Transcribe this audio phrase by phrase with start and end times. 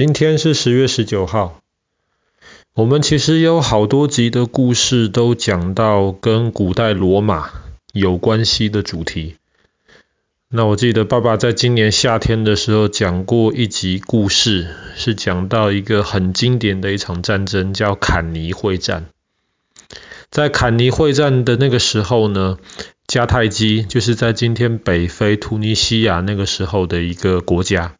[0.00, 1.60] 今天是十月十九号。
[2.72, 7.50] 我们其实有好多集的故事都讲到跟古代罗马
[7.92, 9.36] 有关系的主题。
[10.48, 19.04] 那我记得爸爸在今年夏天的时候讲过一集故事，是讲到一个很经典的一场战争，叫坎尼会战。
[20.30, 22.56] 在坎尼会战的那个时候呢，
[23.06, 27.96] 迦太基就是在今天北非突尼西亚那个时候的一个国家。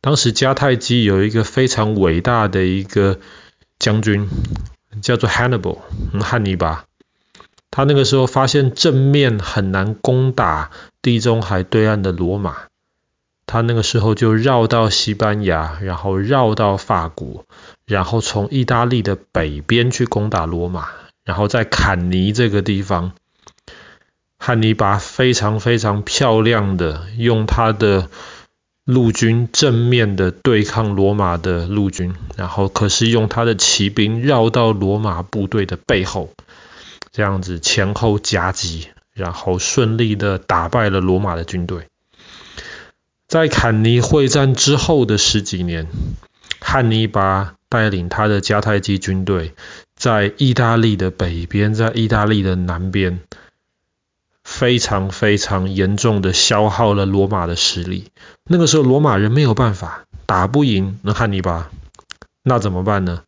[0.00, 3.18] 当时迦太基有一个非常伟大的一个
[3.78, 4.28] 将军，
[5.00, 5.78] 叫做 Hannibal，
[6.20, 6.84] 汉尼拔。
[7.70, 12.54] 他那个时候发现正面很难攻打地中海对岸的罗马，
[13.46, 17.46] 他那个时候就绕到西班牙，然后绕到法国，
[17.86, 20.88] 然后从意大利的北边去攻打罗马，
[21.24, 23.12] 然后在坎尼这个地方，
[24.36, 28.10] 汉尼拔非常非常漂亮的用他的
[28.84, 36.30] 陆军正面的对抗罗马的陆军，然后可是用他的骑兵绕到罗马部队的背后。
[37.12, 41.86] 这样子前后夹击，然后顺利的打败了罗马的军队。
[43.28, 45.86] 在坎尼会战之后的十几年，
[46.60, 49.54] 汉尼拔带领他的迦太基军队，
[49.94, 53.20] 在意大利的北边，在意大利的南边，
[54.42, 58.06] 非常非常严重的消耗了罗马的实力。
[58.44, 61.70] 那个时候罗马人没有办法，打不赢那汉尼拔，
[62.42, 63.22] 那怎么办呢？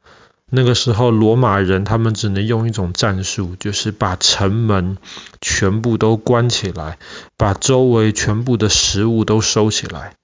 [0.51, 4.99] 那个时候，罗马人他们只能用一种战术，就是把城门
[5.41, 6.99] 全部都关起来，
[7.37, 10.15] 把周围全部的食物都收起来，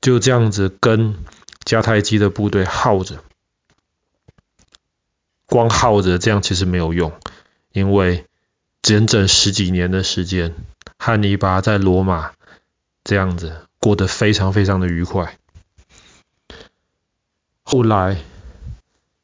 [0.00, 1.16] 就这样子跟
[1.64, 3.22] 迦太基的部队耗着。
[5.46, 7.12] 光耗着这样其实没有用，
[7.72, 8.24] 因为
[8.80, 10.54] 整整十几年的时间，
[10.98, 12.32] 汉尼拔在罗马
[13.04, 15.38] 这样子过得非常非常的愉快。
[17.62, 18.16] 后来。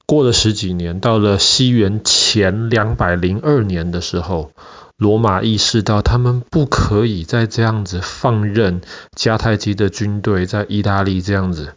[0.07, 4.51] 过了十几年，到了西元前两百零二年的时候，
[4.97, 8.81] 罗马意识到他们不可以再这样子放任
[9.15, 11.75] 迦太基的军队在意大利这样子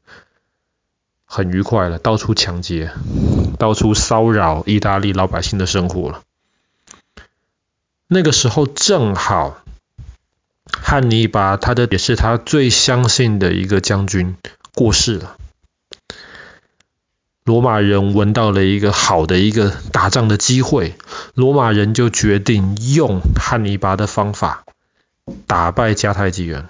[1.26, 2.92] 很愉快了，到处抢劫，
[3.60, 6.24] 到处骚扰意大利老百姓的生活了。
[8.08, 9.63] 那个时候正好
[10.82, 14.36] 汉尼拔他的也是他最相信的一个将军
[14.74, 15.38] 过世了。
[17.46, 20.96] 罗马人闻到了一个好的一个打仗的机会，
[21.34, 24.64] 罗马人就决定用汉尼拔的方法
[25.46, 26.66] 打败迦太基人。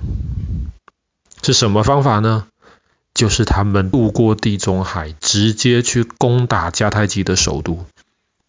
[1.44, 2.48] 是什么方法呢？
[3.14, 7.86] 就是他们渡过地中海，直接去攻打迦太基的首都。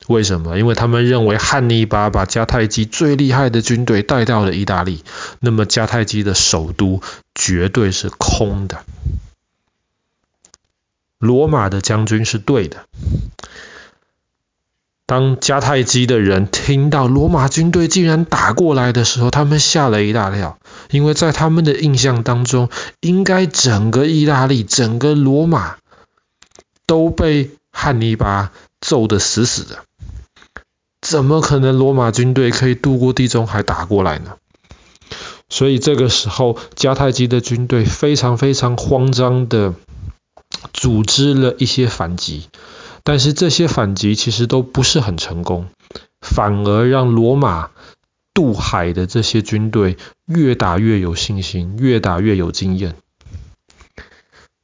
[0.07, 0.59] 为什么？
[0.59, 5.03] 因为他们认为汉尼拔把迦太基最厉害的军队带到了意大利，
[5.41, 7.01] 那么迦太基的首都
[7.35, 8.85] 绝对是空的。
[11.19, 12.85] 罗马的将军是对的。
[15.07, 20.59] 当迦太基的人听到罗马军队竟然打过来的时候，他们吓了一大跳，
[20.91, 22.69] 因为在他们的印象当中，
[23.01, 25.77] 应该整个意大利、整个罗马
[26.87, 28.51] 都被汉尼拔
[28.81, 29.85] 揍得死死的，
[31.15, 34.37] 怎么可能罗马军队可以渡过地中海打过来呢？
[35.49, 39.75] 所以这个时候，迦太基的军队非常非常慌张的。
[40.73, 42.49] 组织了一些反击，
[43.05, 45.67] 但是这些反击其实都不是很成功，
[46.21, 47.71] 反而让罗马
[48.33, 52.97] 渡海的这些军队越打越有信心，越打越有经验。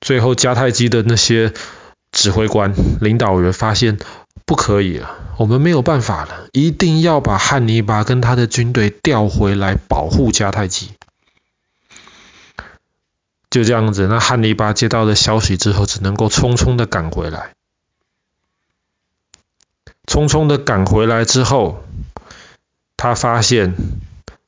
[0.00, 1.52] 最后迦太基的那些
[2.10, 3.98] 指挥官、领导人发现
[4.50, 10.90] 不可以了，我们没有办法了，一定要把汉尼拔跟他的军队调回来保护迦太基。
[13.48, 17.52] 就这样子，那汉尼拔接到了消息之后，只能够匆匆的赶回来。
[20.04, 21.84] 匆匆的赶回来之后，
[22.96, 23.76] 他发现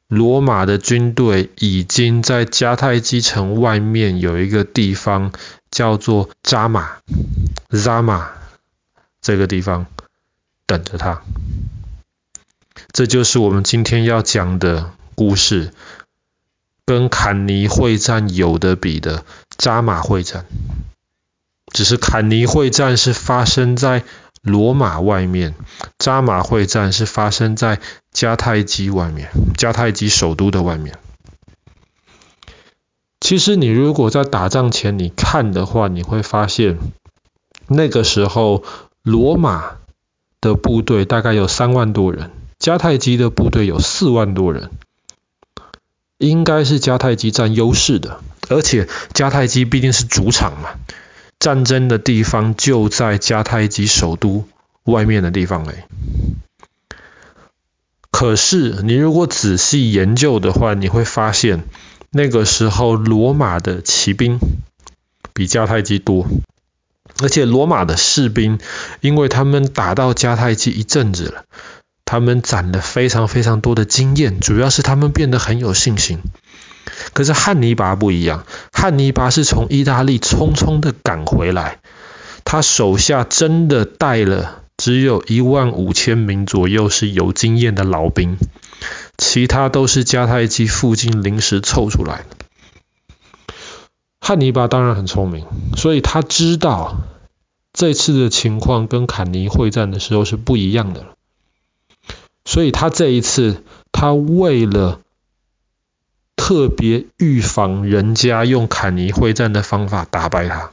[0.08, 5.30] 罗马的军队已经在迦太基城外面有一个地方
[5.70, 6.96] 叫做扎马
[7.84, 8.32] 扎马
[9.20, 9.86] 这个地方
[10.78, 11.22] 等着他。
[12.92, 15.72] 这就是我们今天要讲的故事。
[16.84, 19.24] 跟坎尼会战有得比的
[19.56, 20.46] 扎马会战，
[21.72, 24.02] 只是坎尼会战是发生在
[24.42, 25.54] 罗马外面，
[25.96, 27.80] 扎马会战是发生在
[28.12, 30.98] 迦太基外面，迦太基首都的外面。
[33.20, 36.78] 其实你如果在打仗前你看的话，你会发现
[37.68, 38.64] 那个时候
[39.02, 39.76] 罗马
[40.42, 44.70] 的部队大概有三万多人，迦太基的部队有四万多人。
[46.18, 50.70] 应该是迦太基占优势的，而且迦太基毕竟是主场嘛，
[51.38, 54.46] 战争的地方就在迦太基首都
[54.84, 55.84] 外面的地方嘞。
[58.12, 61.64] 可是你如果仔细研究的话，你会发现
[62.10, 64.38] 那个时候罗马的骑兵
[65.32, 66.26] 比迦太基多，
[67.22, 68.58] 而且罗马的士兵，
[69.00, 71.44] 因为他们打到迦太基一阵子了，
[72.04, 76.18] 他们攒了非常非常多的经验，主要是他们变得很有信心。
[77.14, 81.78] 可是汉尼拔不一样，汉尼拔是从意大利匆匆的赶回来，
[82.44, 88.36] 他手下真的带了只有一万五千名左右是有经验的老兵，
[89.16, 92.36] 其他都是迦太基附近临时凑出来的。
[94.20, 95.46] 汉尼拔当然很聪明，
[95.76, 96.96] 所以他知道
[97.72, 101.06] 这次的情况跟坎尼会战的时候是不一样的，
[102.44, 105.00] 所以他这一次他为了
[106.36, 110.72] 特别预防人家用坎尼会战的方法打败他，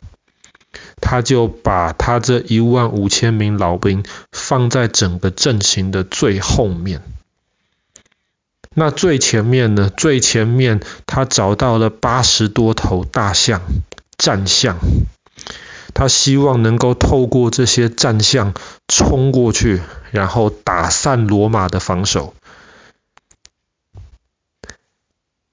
[0.99, 7.01] 他就把他这一万五千名老兵放在整个阵型的最后面。
[8.75, 9.89] 那最前面呢？
[9.89, 13.61] 最前面他找到了八十多头大象
[14.17, 14.77] 战象，
[15.93, 18.53] 他希望能够透过这些战象
[18.87, 19.81] 冲过去，
[20.11, 22.33] 然后打散罗马的防守。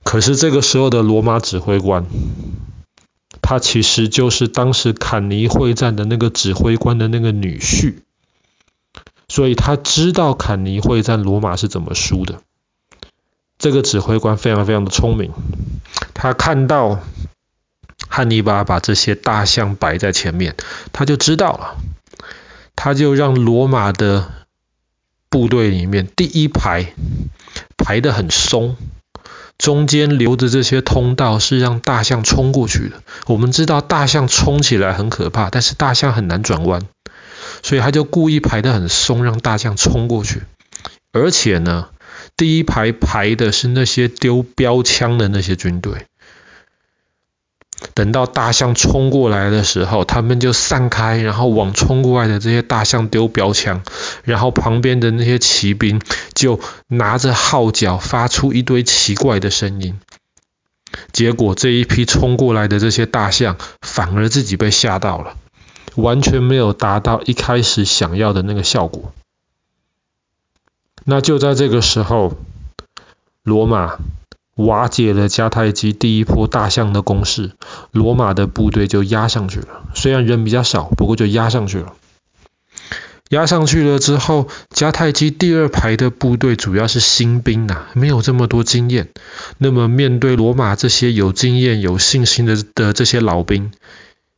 [0.04, 2.06] 可是这个时候的罗马指挥官，
[3.42, 7.96] 他其实就是当时坎尼会战的那个指挥官的那个女婿，
[9.28, 12.40] 所以他知道坎尼会战罗马是怎么输的。
[13.58, 15.32] 这个指挥官非常非常的聪明，
[16.14, 17.00] 他看到
[18.16, 20.54] 汉尼拔把这些大象摆在前面，
[20.90, 21.76] 他就知道了，
[22.74, 24.30] 他就让罗马的
[25.28, 26.94] 部队里面第一排
[27.76, 28.78] 排得很松。
[29.58, 33.02] 中间留的这些通道是让大象冲过去的。
[33.26, 36.80] 我们知道大象冲起来很可怕，但是大象很难转弯，
[37.62, 40.40] 所以他就故意排得很松，让大象冲过去。
[41.12, 41.90] 而且呢，
[42.34, 46.06] 第一排排的是那些丢标枪的那些军队。
[47.94, 53.82] 等到大象冲过来的时候，他们就散开，然后往冲过来的这些大象丢标枪，
[54.24, 56.00] 然后旁边的那些骑兵
[56.34, 59.98] 就拿着号角发出一堆奇怪的声音。
[61.12, 65.36] 结果这一批冲过来的这些大象反而自己被吓到了，
[65.94, 69.12] 完全没有达到一开始想要的那个效果。
[71.04, 72.34] 那就在这个时候，
[73.42, 73.98] 罗马。
[74.56, 77.52] 瓦解了迦太基第一波大象的攻势，
[77.92, 79.84] 罗马的部队就压上去了。
[79.94, 81.92] 虽然人比较少，不过就压上去了。
[83.28, 89.08] 压上去了之后，迦太基第二排的部队主要是新兵啊，没有这么多经验。
[89.58, 93.72] 那么面对罗马这些有经验、有信心的的这些老兵，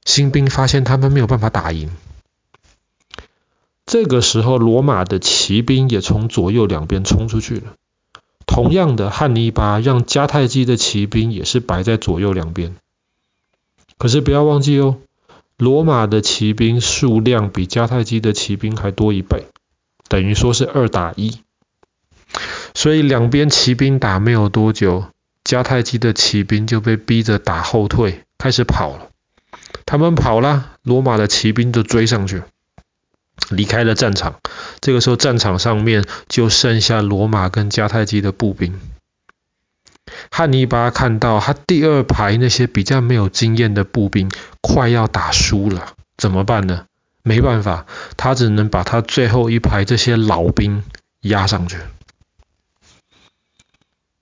[0.04, 1.90] 新兵发现他们没有办法打赢。
[3.84, 7.74] 这个时候，罗马的骑兵也从左右两边冲出去了。
[8.48, 12.74] 同样的，汉尼拔让迦太基的骑兵也是摆在左右两边。
[13.98, 14.96] 可是不要忘记哦，
[15.58, 19.44] 罗马的骑兵数量比迦太基的骑兵还多一倍，
[20.08, 21.38] 等于说是二打一。
[22.74, 25.04] 所以两边骑兵打没有多久，
[25.44, 29.08] 迦太基的骑兵就被逼着打后退，开始跑了。
[29.84, 32.42] 他们跑了，罗马的骑兵就追上去。
[33.50, 34.40] 离开了战场，
[34.80, 38.78] 这个时候战场上面就剩下罗马跟迦太基的步兵。
[40.30, 44.30] 汉尼拔看到他第二排那些比较没有经验的步兵
[44.60, 46.86] 快要打输了，怎么办呢？
[47.22, 50.82] 没办法，他只能把他最后一排这些老兵
[51.20, 51.76] 压上去。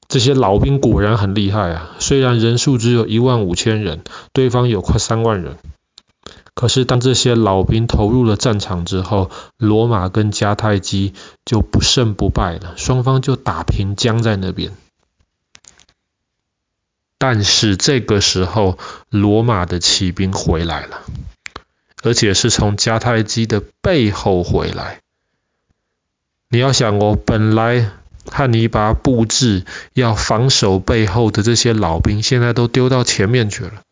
[0.09, 5.57] 这些老兵果然很厉害啊，虽然人数只有一万五千人，对方有快三万人。
[6.57, 11.13] 可是，当这些老兵投入了战场之后，罗马跟迦太基
[11.45, 14.73] 就不胜不败了，双方就打平僵在那边。
[17.19, 18.79] 但是这个时候，
[19.11, 21.03] 罗马的骑兵回来了，
[22.03, 25.01] 而且是从迦太基的背后回来。
[26.49, 27.91] 你要想哦，本来
[28.31, 33.83] 汉尼拔布置要防守背后的这些老兵，现在都丢到前面去了。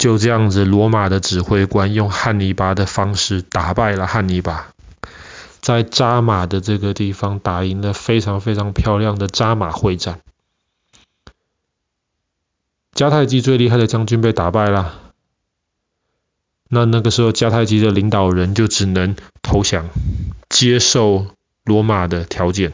[0.00, 4.72] 就这样子，罗马的指挥官用汉尼拔的方式打败了汉尼拔，
[5.60, 10.20] 在扎马的这个地方打赢了非常非常漂亮的扎马会战。
[12.94, 14.98] 迦太基最厉害的将军被打败了，
[16.70, 19.90] 那那个时候迦太基的领导人就只能投降，
[20.48, 21.26] 接受
[21.62, 22.72] 罗马的条件。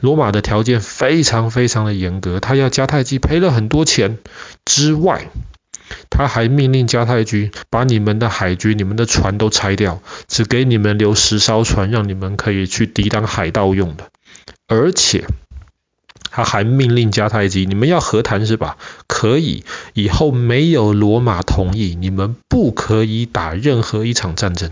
[0.00, 4.16] 罗马的条件非常非常的严格，他要迦太基赔了很多钱
[4.64, 5.28] 之外。
[6.10, 14.08] 他还命令迦太基把你们的海军、你们的船都拆掉，只给你们留十艘船，让你们可以去抵挡海盗用的。
[14.68, 15.26] 而且
[16.30, 18.78] 他还命令迦太基，你们要和谈是吧？
[19.06, 24.70] 可以，以后没有罗马同意，你们不可以打任何一场战争。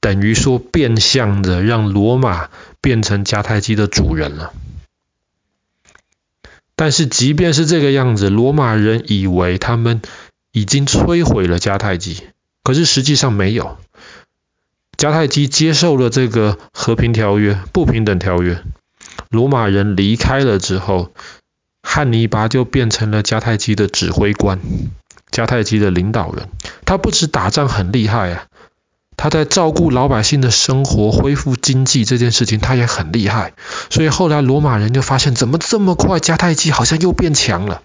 [0.00, 2.48] 等于说，变相的让罗马
[2.80, 4.52] 变成迦太基的主人了。
[6.74, 10.00] 但是，即便是这个样子，罗马人以为他们
[10.52, 12.22] 已经摧毁了迦太基，
[12.64, 13.76] 可是实际上没有。
[14.96, 18.62] 迦太基接受了这个和平条约、不平等条约，
[19.30, 21.12] 罗马人离开了之后，
[21.82, 24.60] 汉尼拔就变成了迦太基的指挥官、
[25.30, 26.48] 迦太基的领导人。
[26.84, 28.46] 他不止打仗很厉害啊。
[29.16, 33.54] 他在照顾老百姓的生活、恢复经济这件事情，他也很厉害。
[33.90, 37.82] 所以后来罗马人就发现，怎么这么快，迦太基好像又变强了。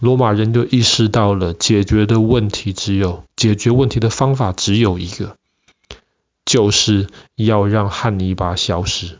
[0.00, 5.36] 罗马人就意识到了，解决的问题只有解决问题的方法只有一个，
[6.44, 9.18] 就是要让汉尼拔消失。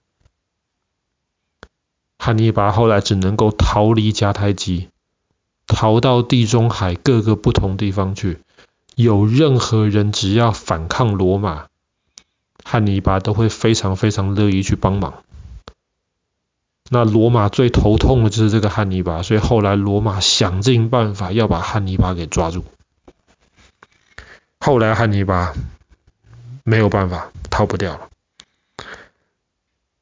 [2.18, 4.88] 汉尼拔后来只能够逃离迦太基，
[5.66, 8.38] 逃到地中海各个不同地方去。
[8.96, 11.66] 有任何人只要反抗罗马，
[12.64, 15.22] 汉尼拔都会非常非常乐意去帮忙。
[16.88, 22.64] 那罗马最头痛的就是这个汉尼拔，所以后来罗马想尽办法要把汉尼拔给抓住。
[24.58, 25.52] 后来汉尼拔
[26.64, 28.08] 没有办法，逃不掉了。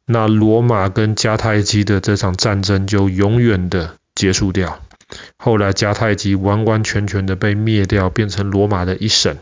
[0.07, 4.79] 那罗马跟迦太基的这场战争就永远的结束掉。
[5.37, 9.37] 后来迦太基完完全全的被灭掉，变成罗马的一省。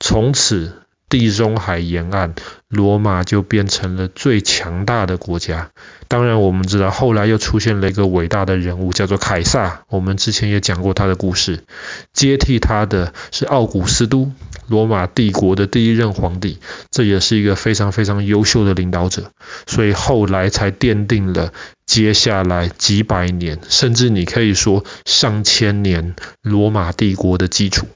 [0.00, 0.72] 从此
[1.08, 2.34] 地中海沿岸，
[2.68, 5.70] 罗马就变成了最强大的国家。
[6.06, 9.84] 当然，我们知道后来又出现了一个伟大的人物，叫做凯撒。
[9.88, 11.64] 我们之前也讲过他的故事。
[12.12, 14.30] 接替他的是奥古斯都，
[14.68, 16.58] 罗马帝国的第一任皇帝。
[16.90, 19.32] 这也是一个非常非常优秀的领导者，
[19.66, 21.52] 所以后来才奠定了。
[21.84, 27.86] 接下来几百年，甚至你可以说上千年，罗马帝国的基础。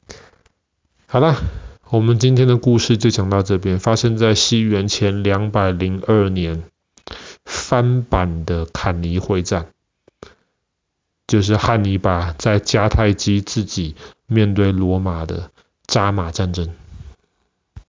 [1.05, 1.35] 好了，
[1.91, 3.77] 我们今天的故事就讲到这边。
[3.77, 6.63] 发生在西元前两百零二年，
[7.45, 9.67] 翻版的坎尼会战，
[11.27, 15.51] 就是汉尼拔在迦太基自己面对罗马的
[15.87, 16.82] 扎马战争。